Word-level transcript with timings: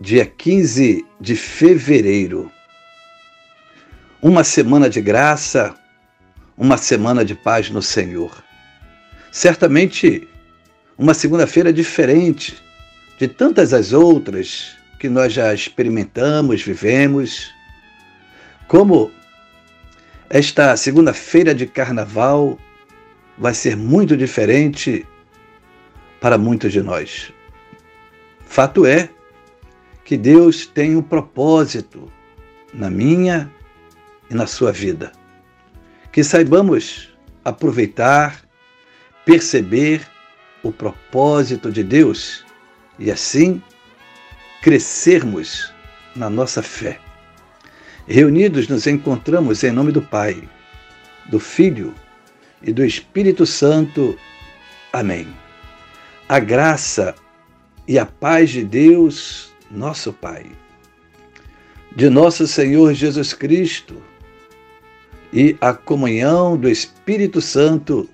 dia 0.00 0.24
15 0.24 1.04
de 1.20 1.34
fevereiro. 1.34 2.52
Uma 4.22 4.44
semana 4.44 4.88
de 4.88 5.00
graça, 5.00 5.74
uma 6.56 6.76
semana 6.76 7.24
de 7.24 7.34
paz 7.34 7.68
no 7.68 7.82
Senhor. 7.82 8.44
Certamente, 9.32 10.26
uma 10.96 11.14
segunda-feira 11.14 11.72
diferente 11.72 12.56
de 13.18 13.26
tantas 13.26 13.72
as 13.72 13.92
outras 13.92 14.76
que 15.00 15.08
nós 15.08 15.32
já 15.32 15.52
experimentamos, 15.52 16.62
vivemos. 16.62 17.52
Como 18.68 19.10
esta 20.30 20.76
segunda-feira 20.76 21.52
de 21.52 21.66
carnaval 21.66 22.56
vai 23.36 23.52
ser 23.52 23.76
muito 23.76 24.16
diferente 24.16 25.04
para 26.20 26.38
muitos 26.38 26.72
de 26.72 26.82
nós. 26.82 27.32
Fato 28.46 28.86
é 28.86 29.10
que 30.08 30.16
Deus 30.16 30.64
tem 30.64 30.96
um 30.96 31.02
propósito 31.02 32.10
na 32.72 32.88
minha 32.88 33.52
e 34.30 34.34
na 34.34 34.46
sua 34.46 34.72
vida. 34.72 35.12
Que 36.10 36.24
saibamos 36.24 37.14
aproveitar, 37.44 38.42
perceber 39.26 40.00
o 40.62 40.72
propósito 40.72 41.70
de 41.70 41.84
Deus 41.84 42.42
e 42.98 43.10
assim 43.10 43.62
crescermos 44.62 45.70
na 46.16 46.30
nossa 46.30 46.62
fé. 46.62 46.98
Reunidos 48.06 48.66
nos 48.66 48.86
encontramos 48.86 49.62
em 49.62 49.72
nome 49.72 49.92
do 49.92 50.00
Pai, 50.00 50.42
do 51.26 51.38
Filho 51.38 51.94
e 52.62 52.72
do 52.72 52.82
Espírito 52.82 53.44
Santo. 53.44 54.18
Amém. 54.90 55.28
A 56.26 56.38
graça 56.38 57.14
e 57.86 57.98
a 57.98 58.06
paz 58.06 58.48
de 58.48 58.64
Deus 58.64 59.47
nosso 59.70 60.12
Pai, 60.12 60.46
de 61.94 62.08
nosso 62.08 62.46
Senhor 62.46 62.94
Jesus 62.94 63.32
Cristo 63.32 64.02
e 65.32 65.56
a 65.60 65.74
comunhão 65.74 66.56
do 66.56 66.68
Espírito 66.68 67.40
Santo 67.40 68.08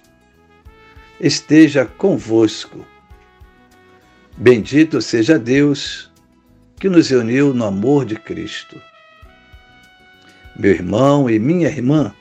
esteja 1.21 1.85
convosco. 1.85 2.85
Bendito 4.37 5.01
seja 5.01 5.39
Deus 5.39 6.11
que 6.79 6.89
nos 6.89 7.11
uniu 7.11 7.55
no 7.55 7.65
amor 7.65 8.05
de 8.05 8.17
Cristo. 8.17 8.81
Meu 10.57 10.73
irmão 10.73 11.31
e 11.31 11.39
minha 11.39 11.69
irmã, 11.69 12.13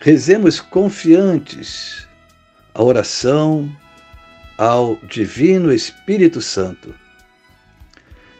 rezemos 0.00 0.60
confiantes 0.60 2.06
a 2.74 2.82
oração 2.82 3.70
ao 4.58 4.96
Divino 4.96 5.72
Espírito 5.72 6.40
Santo 6.40 6.94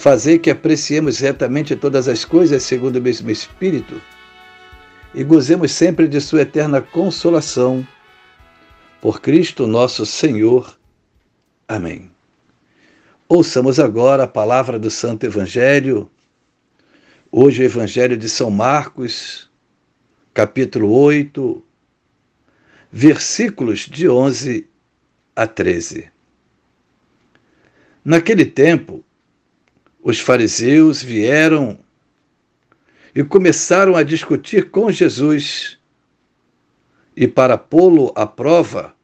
fazer 0.00 0.38
que 0.38 0.48
apreciemos 0.48 1.18
retamente 1.18 1.76
todas 1.76 2.08
as 2.08 2.24
coisas 2.24 2.62
segundo 2.62 2.96
o 2.96 3.02
mesmo 3.02 3.30
Espírito 3.30 4.00
e 5.14 5.22
gozemos 5.22 5.72
sempre 5.72 6.08
de 6.08 6.18
Sua 6.22 6.40
eterna 6.40 6.80
consolação. 6.80 7.86
Por 8.98 9.20
Cristo 9.20 9.66
nosso 9.66 10.06
Senhor. 10.06 10.74
Amém. 11.68 12.10
Ouçamos 13.28 13.78
agora 13.78 14.22
a 14.22 14.26
palavra 14.26 14.78
do 14.78 14.90
Santo 14.90 15.26
Evangelho. 15.26 16.10
Hoje, 17.30 17.62
o 17.62 17.64
Evangelho 17.66 18.16
de 18.16 18.28
São 18.28 18.50
Marcos, 18.50 19.50
capítulo 20.32 20.90
8, 20.92 21.62
versículos 22.90 23.80
de 23.80 24.08
11 24.08 24.66
a 25.36 25.46
13. 25.46 26.10
Naquele 28.02 28.46
tempo, 28.46 29.04
os 30.02 30.18
fariseus 30.18 31.02
vieram 31.02 31.78
e 33.14 33.22
começaram 33.22 33.96
a 33.96 34.02
discutir 34.02 34.70
com 34.70 34.90
Jesus. 34.90 35.78
E 37.16 37.26
para 37.28 37.58
pô-lo 37.58 38.12
à 38.14 38.26
prova, 38.26 38.94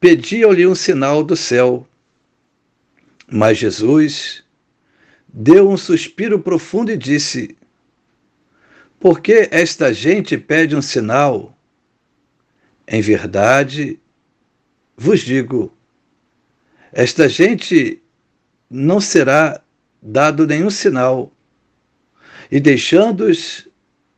pediam-lhe 0.00 0.66
um 0.66 0.74
sinal 0.74 1.22
do 1.22 1.36
céu. 1.36 1.86
Mas 3.30 3.58
Jesus 3.58 4.44
deu 5.26 5.70
um 5.70 5.76
suspiro 5.76 6.38
profundo 6.38 6.90
e 6.90 6.96
disse: 6.96 7.56
Por 8.98 9.20
que 9.20 9.48
esta 9.50 9.92
gente 9.92 10.36
pede 10.36 10.74
um 10.74 10.82
sinal? 10.82 11.56
Em 12.86 13.00
verdade, 13.00 14.00
vos 14.96 15.20
digo, 15.20 15.72
esta 16.90 17.28
gente 17.28 18.02
não 18.70 19.00
será 19.00 19.62
dado 20.00 20.46
nenhum 20.46 20.70
sinal. 20.70 21.32
E 22.50 22.60
deixando-os, 22.60 23.68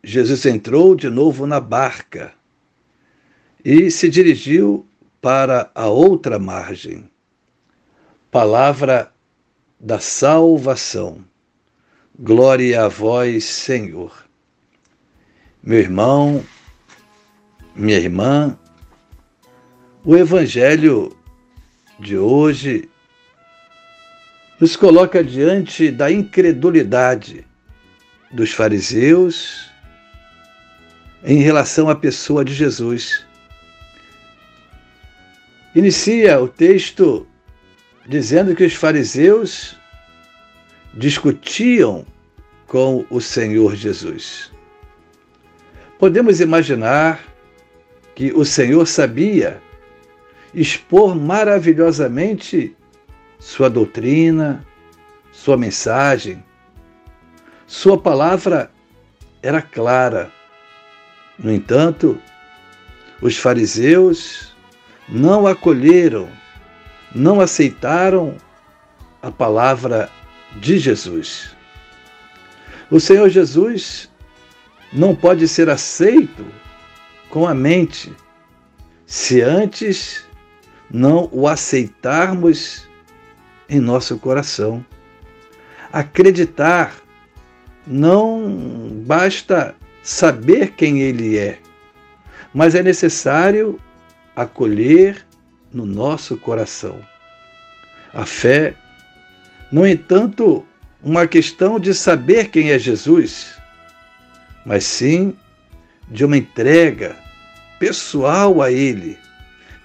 Jesus 0.02 0.46
entrou 0.46 0.94
de 0.94 1.08
novo 1.08 1.46
na 1.46 1.60
barca 1.60 2.32
e 3.64 3.90
se 3.90 4.08
dirigiu 4.08 4.86
para 5.20 5.70
a 5.74 5.86
outra 5.86 6.38
margem. 6.38 7.10
Palavra 8.30 9.12
da 9.78 9.98
salvação. 9.98 11.24
Glória 12.18 12.84
a 12.84 12.88
vós, 12.88 13.44
Senhor. 13.44 14.26
Meu 15.62 15.78
irmão, 15.78 16.44
minha 17.74 17.98
irmã, 17.98 18.58
o 20.04 20.16
Evangelho 20.16 21.16
de 21.98 22.16
hoje 22.16 22.89
nos 24.60 24.76
coloca 24.76 25.24
diante 25.24 25.90
da 25.90 26.10
incredulidade 26.12 27.46
dos 28.30 28.52
fariseus 28.52 29.70
em 31.24 31.38
relação 31.38 31.88
à 31.88 31.96
pessoa 31.96 32.44
de 32.44 32.52
Jesus. 32.52 33.26
Inicia 35.74 36.38
o 36.38 36.46
texto 36.46 37.26
dizendo 38.06 38.54
que 38.54 38.64
os 38.64 38.74
fariseus 38.74 39.78
discutiam 40.92 42.04
com 42.66 43.06
o 43.08 43.20
Senhor 43.20 43.74
Jesus. 43.74 44.52
Podemos 45.98 46.40
imaginar 46.40 47.24
que 48.14 48.32
o 48.32 48.44
Senhor 48.44 48.86
sabia 48.86 49.62
expor 50.52 51.14
maravilhosamente 51.14 52.76
sua 53.40 53.70
doutrina, 53.70 54.64
sua 55.32 55.56
mensagem. 55.56 56.44
Sua 57.66 57.98
palavra 57.98 58.70
era 59.42 59.62
clara. 59.62 60.30
No 61.38 61.50
entanto, 61.50 62.20
os 63.22 63.36
fariseus 63.38 64.54
não 65.08 65.46
acolheram, 65.46 66.28
não 67.14 67.40
aceitaram 67.40 68.36
a 69.22 69.30
palavra 69.30 70.10
de 70.56 70.78
Jesus. 70.78 71.56
O 72.90 73.00
Senhor 73.00 73.28
Jesus 73.30 74.10
não 74.92 75.14
pode 75.14 75.48
ser 75.48 75.70
aceito 75.70 76.44
com 77.30 77.46
a 77.46 77.54
mente 77.54 78.12
se 79.06 79.40
antes 79.40 80.24
não 80.90 81.28
o 81.32 81.46
aceitarmos 81.46 82.89
em 83.70 83.80
nosso 83.80 84.18
coração. 84.18 84.84
acreditar, 85.92 86.94
não 87.86 89.02
basta 89.06 89.74
saber 90.02 90.72
quem 90.72 91.00
ele 91.00 91.38
é, 91.38 91.58
mas 92.52 92.74
é 92.74 92.82
necessário 92.82 93.80
acolher 94.36 95.26
no 95.72 95.86
nosso 95.86 96.36
coração. 96.36 97.00
A 98.12 98.26
fé, 98.26 98.74
no 99.72 99.86
entanto, 99.86 100.64
uma 101.02 101.26
questão 101.26 101.80
de 101.80 101.94
saber 101.94 102.50
quem 102.50 102.70
é 102.70 102.78
Jesus, 102.78 103.56
mas 104.64 104.84
sim 104.84 105.34
de 106.08 106.24
uma 106.24 106.36
entrega 106.36 107.16
pessoal 107.78 108.60
a 108.60 108.70
Ele, 108.70 109.18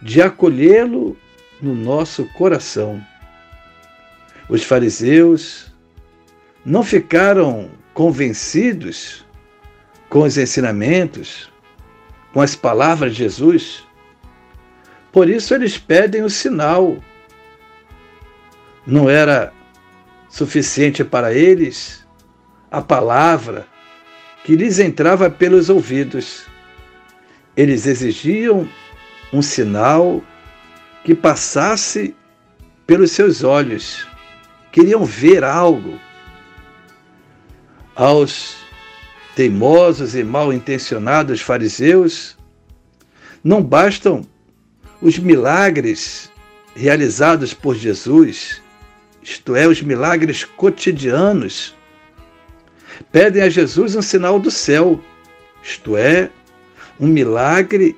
de 0.02 0.22
acolhê-lo 0.22 1.18
no 1.62 1.74
nosso 1.74 2.26
coração. 2.34 3.02
Os 4.48 4.64
fariseus 4.64 5.72
não 6.66 6.84
ficaram 6.84 7.70
convencidos 7.94 9.26
com 10.10 10.22
os 10.22 10.38
ensinamentos, 10.38 11.52
com 12.34 12.42
as 12.42 12.56
palavras 12.56 13.14
de 13.14 13.20
Jesus. 13.20 13.84
Por 15.12 15.30
isso 15.30 15.54
eles 15.54 15.78
pedem 15.78 16.22
o 16.22 16.30
sinal. 16.30 16.98
Não 18.86 19.10
era 19.10 19.52
suficiente 20.30 21.04
para 21.04 21.34
eles 21.34 22.06
a 22.70 22.82
palavra 22.82 23.66
que 24.44 24.56
lhes 24.56 24.78
entrava 24.78 25.30
pelos 25.30 25.70
ouvidos. 25.70 26.46
Eles 27.58 27.88
exigiam 27.88 28.70
um 29.34 29.42
sinal 29.42 30.22
que 31.04 31.16
passasse 31.16 32.16
pelos 32.86 33.12
seus 33.12 33.44
olhos. 33.44 34.06
Queriam 34.76 35.06
ver 35.06 35.42
algo. 35.42 35.98
Aos 37.96 38.58
teimosos 39.34 40.16
e 40.16 40.22
mal 40.22 40.52
intencionados 40.52 41.40
fariseus, 41.40 42.38
não 43.42 43.64
bastam 43.64 44.28
os 45.02 45.18
milagres 45.18 46.30
realizados 46.76 47.54
por 47.54 47.74
Jesus, 47.74 48.62
isto 49.24 49.56
é, 49.56 49.66
os 49.66 49.82
milagres 49.82 50.44
cotidianos 50.44 51.74
pedem 53.14 53.44
a 53.44 53.50
Jesus 53.50 53.96
um 53.96 54.02
sinal 54.02 54.42
do 54.42 54.52
céu, 54.52 55.02
isto 55.64 55.96
é, 55.96 56.30
um 57.00 57.08
milagre 57.08 57.96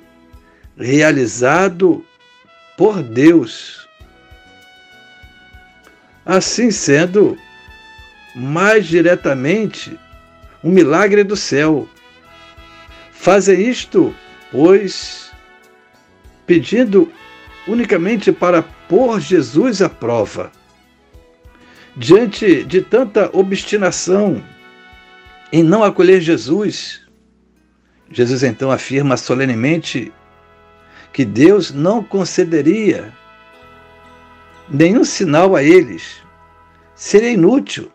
realizado 0.76 2.04
por 2.76 3.02
Deus. 3.02 3.77
Assim 6.28 6.70
sendo, 6.70 7.38
mais 8.34 8.86
diretamente, 8.86 9.98
um 10.62 10.70
milagre 10.70 11.24
do 11.24 11.34
céu. 11.34 11.88
Fazem 13.10 13.66
isto, 13.66 14.14
pois, 14.52 15.32
pedindo 16.46 17.10
unicamente 17.66 18.30
para 18.30 18.62
pôr 18.62 19.18
Jesus 19.18 19.80
à 19.80 19.88
prova. 19.88 20.52
Diante 21.96 22.62
de 22.62 22.82
tanta 22.82 23.30
obstinação 23.34 24.44
em 25.50 25.62
não 25.62 25.82
acolher 25.82 26.20
Jesus, 26.20 27.00
Jesus 28.10 28.42
então 28.42 28.70
afirma 28.70 29.16
solenemente 29.16 30.12
que 31.10 31.24
Deus 31.24 31.72
não 31.72 32.04
concederia 32.04 33.14
nenhum 34.70 35.04
sinal 35.04 35.56
a 35.56 35.62
eles, 35.62 36.22
seria 36.94 37.30
inútil. 37.30 37.90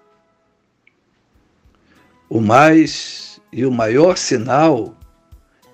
O 2.30 2.42
mais 2.42 3.40
e 3.52 3.66
o 3.66 3.72
maior 3.72 4.18
sinal 4.18 4.98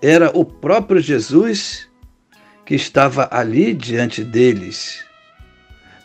era 0.02 0.30
o 0.38 0.44
próprio 0.44 1.00
Jesus 1.00 1.88
que 2.66 2.76
estava 2.76 3.28
ali 3.32 3.74
diante 3.74 4.24
deles. 4.24 5.04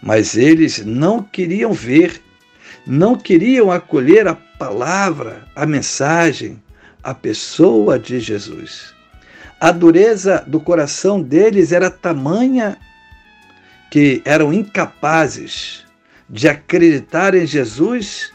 Mas 0.02 0.36
eles 0.36 0.84
não 0.84 1.22
queriam 1.22 1.72
ver, 1.72 2.22
não 2.86 3.16
queriam 3.16 3.70
acolher 3.70 4.28
a 4.28 4.34
palavra, 4.34 5.46
a 5.56 5.66
mensagem, 5.66 6.62
a 7.02 7.14
pessoa 7.14 7.98
de 7.98 8.20
Jesus. 8.20 8.94
A 9.60 9.72
dureza 9.72 10.44
do 10.46 10.60
coração 10.60 11.20
deles 11.20 11.72
era 11.72 11.90
tamanha 11.90 12.78
que 13.94 14.20
eram 14.24 14.52
incapazes 14.52 15.84
de 16.28 16.48
acreditar 16.48 17.32
em 17.32 17.46
Jesus 17.46 18.32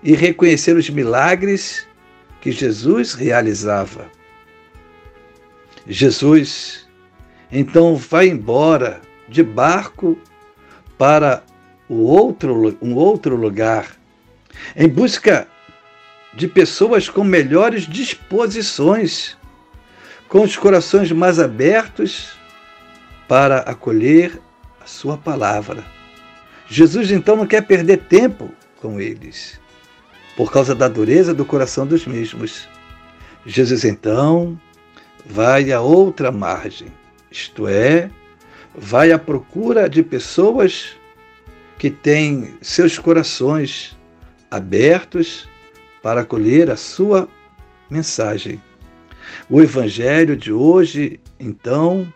e 0.00 0.14
reconhecer 0.14 0.76
os 0.76 0.88
milagres 0.88 1.88
que 2.40 2.52
Jesus 2.52 3.12
realizava. 3.12 4.08
Jesus 5.88 6.88
então 7.50 7.96
vai 7.96 8.28
embora 8.28 9.00
de 9.28 9.42
barco 9.42 10.16
para 10.96 11.42
o 11.88 12.04
outro, 12.04 12.78
um 12.80 12.94
outro 12.94 13.34
lugar 13.34 13.88
em 14.76 14.88
busca 14.88 15.48
de 16.32 16.46
pessoas 16.46 17.08
com 17.08 17.24
melhores 17.24 17.88
disposições, 17.88 19.36
com 20.28 20.42
os 20.42 20.56
corações 20.56 21.10
mais 21.10 21.40
abertos 21.40 22.38
para 23.26 23.58
acolher 23.62 24.45
Sua 24.86 25.18
palavra. 25.18 25.84
Jesus 26.68 27.10
então 27.10 27.36
não 27.36 27.46
quer 27.46 27.62
perder 27.62 27.98
tempo 28.04 28.50
com 28.80 29.00
eles, 29.00 29.60
por 30.36 30.50
causa 30.50 30.74
da 30.74 30.88
dureza 30.88 31.34
do 31.34 31.44
coração 31.44 31.86
dos 31.86 32.06
mesmos. 32.06 32.68
Jesus 33.44 33.84
então 33.84 34.58
vai 35.24 35.72
a 35.72 35.80
outra 35.80 36.32
margem, 36.32 36.88
isto 37.30 37.68
é, 37.68 38.10
vai 38.74 39.12
à 39.12 39.18
procura 39.18 39.88
de 39.88 40.02
pessoas 40.02 40.96
que 41.78 41.90
têm 41.90 42.56
seus 42.60 42.98
corações 42.98 43.96
abertos 44.50 45.48
para 46.02 46.20
acolher 46.20 46.70
a 46.70 46.76
sua 46.76 47.28
mensagem. 47.90 48.62
O 49.50 49.60
evangelho 49.60 50.36
de 50.36 50.52
hoje, 50.52 51.20
então, 51.38 52.12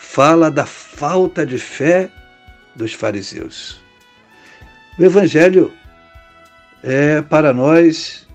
fala 0.00 0.50
da 0.50 0.64
falta 0.64 1.44
de 1.44 1.58
fé 1.58 2.10
dos 2.74 2.94
fariseus. 2.94 3.78
O 4.98 5.04
evangelho 5.04 5.70
é 6.82 7.20
para 7.20 7.52
nós 7.52 8.26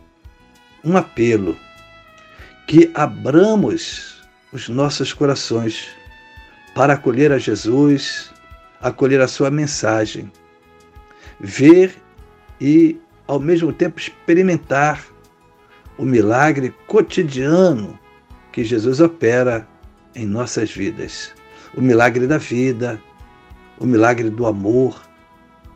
um 0.84 0.96
apelo 0.96 1.58
que 2.68 2.92
abramos 2.94 4.24
os 4.54 4.70
nossos 4.70 5.12
corações 5.12 5.88
para 6.76 6.94
acolher 6.94 7.32
a 7.32 7.40
Jesus, 7.40 8.32
acolher 8.80 9.20
a 9.20 9.28
sua 9.28 9.50
mensagem, 9.50 10.32
ver 11.40 11.96
e 12.62 12.98
ao 13.28 13.40
mesmo 13.40 13.74
tempo 13.74 14.00
experimentar 14.00 15.04
o 15.98 16.06
milagre 16.06 16.74
cotidiano 16.86 18.00
que 18.52 18.64
Jesus 18.64 19.02
opera 19.02 19.68
em 20.14 20.28
nossas 20.28 20.72
vidas. 20.72 21.34
O 21.76 21.82
milagre 21.82 22.26
da 22.26 22.38
vida, 22.38 23.02
o 23.80 23.86
milagre 23.86 24.30
do 24.30 24.46
amor, 24.46 25.02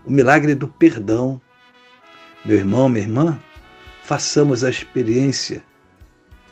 o 0.06 0.12
milagre 0.12 0.56
do 0.56 0.68
perdão. 0.68 1.42
Meu 2.46 2.58
irmão, 2.58 2.88
minha 2.88 3.06
irmã, 3.06 3.40
façamos 4.04 4.64
a 4.64 4.70
experiência 4.70 5.64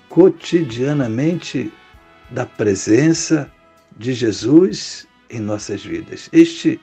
cotidianamente 0.10 1.72
da 2.30 2.46
presença 2.46 3.52
de 3.98 4.14
Jesus 4.14 5.08
em 5.30 5.40
nossas 5.40 5.84
vidas. 5.84 6.30
Este 6.32 6.80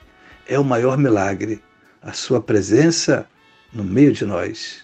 é 0.47 0.57
o 0.59 0.63
maior 0.63 0.97
milagre, 0.97 1.61
a 2.01 2.13
sua 2.13 2.41
presença 2.41 3.27
no 3.71 3.83
meio 3.83 4.11
de 4.11 4.25
nós. 4.25 4.83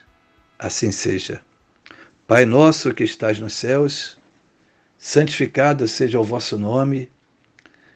Assim 0.59 0.91
seja. 0.91 1.41
Pai 2.27 2.45
nosso 2.45 2.93
que 2.93 3.03
estás 3.03 3.39
nos 3.39 3.53
céus, 3.53 4.17
santificado 4.97 5.87
seja 5.87 6.19
o 6.19 6.23
vosso 6.23 6.57
nome. 6.57 7.11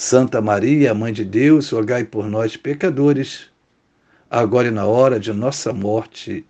Santa 0.00 0.40
Maria, 0.40 0.94
Mãe 0.94 1.12
de 1.12 1.24
Deus, 1.24 1.70
rogai 1.70 2.04
por 2.04 2.30
nós, 2.30 2.56
pecadores, 2.56 3.50
agora 4.30 4.68
e 4.68 4.70
na 4.70 4.86
hora 4.86 5.18
de 5.18 5.32
nossa 5.32 5.72
morte. 5.72 6.46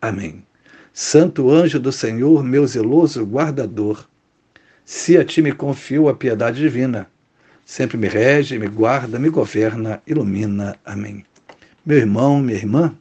Amém. 0.00 0.42
Santo 0.90 1.50
anjo 1.50 1.78
do 1.78 1.92
Senhor, 1.92 2.42
meu 2.42 2.66
zeloso 2.66 3.26
guardador, 3.26 4.08
se 4.86 5.18
a 5.18 5.24
ti 5.24 5.42
me 5.42 5.52
confio 5.52 6.08
a 6.08 6.14
piedade 6.14 6.60
divina, 6.60 7.06
sempre 7.62 7.98
me 7.98 8.08
rege, 8.08 8.58
me 8.58 8.68
guarda, 8.68 9.18
me 9.18 9.28
governa, 9.28 10.02
ilumina. 10.06 10.74
Amém. 10.82 11.26
Meu 11.84 11.98
irmão, 11.98 12.40
minha 12.40 12.56
irmã, 12.56 12.96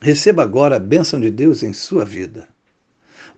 receba 0.00 0.42
agora 0.42 0.74
a 0.74 0.80
bênção 0.80 1.20
de 1.20 1.30
Deus 1.30 1.62
em 1.62 1.72
sua 1.72 2.04
vida. 2.04 2.48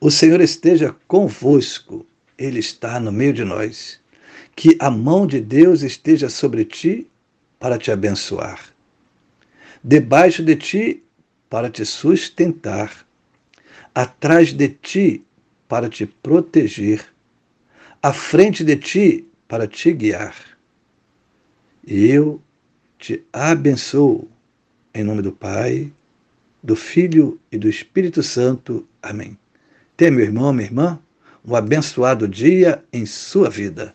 O 0.01 0.11
Senhor 0.11 0.41
esteja 0.41 0.97
convosco, 1.07 2.07
Ele 2.39 2.59
está 2.59 2.99
no 2.99 3.13
meio 3.13 3.35
de 3.35 3.45
nós. 3.45 4.01
Que 4.57 4.77
a 4.81 4.91
mão 4.91 5.27
de 5.27 5.41
Deus 5.41 5.83
esteja 5.83 6.29
sobre 6.29 6.65
ti 6.65 7.07
para 7.61 7.79
te 7.79 7.93
abençoar 7.93 8.75
debaixo 9.87 10.43
de 10.43 10.57
ti 10.57 11.03
para 11.49 11.71
te 11.71 11.85
sustentar, 11.87 13.07
atrás 13.95 14.53
de 14.53 14.69
ti 14.69 15.25
para 15.69 15.89
te 15.89 16.05
proteger, 16.07 17.07
à 18.03 18.13
frente 18.13 18.65
de 18.65 18.75
ti 18.75 19.29
para 19.47 19.69
te 19.69 19.93
guiar. 19.93 20.35
E 21.87 22.09
eu 22.09 22.43
te 22.99 23.23
abençoo 23.33 24.29
em 24.93 25.05
nome 25.05 25.23
do 25.23 25.31
Pai, 25.31 25.93
do 26.61 26.75
Filho 26.75 27.39
e 27.53 27.57
do 27.57 27.69
Espírito 27.69 28.25
Santo. 28.25 28.89
Amém. 29.01 29.39
Tenha, 29.97 30.11
meu 30.11 30.25
irmão, 30.25 30.53
minha 30.53 30.67
irmã, 30.67 30.99
um 31.45 31.55
abençoado 31.55 32.27
dia 32.27 32.83
em 32.93 33.07
sua 33.07 33.49
vida. 33.49 33.95